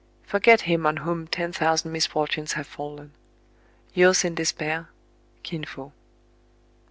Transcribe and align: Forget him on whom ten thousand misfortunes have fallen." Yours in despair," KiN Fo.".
Forget 0.23 0.61
him 0.61 0.87
on 0.87 0.97
whom 1.05 1.27
ten 1.27 1.51
thousand 1.53 1.91
misfortunes 1.91 2.53
have 2.53 2.65
fallen." 2.65 3.11
Yours 3.93 4.23
in 4.25 4.33
despair," 4.33 4.89
KiN 5.43 5.63
Fo.". 5.63 5.93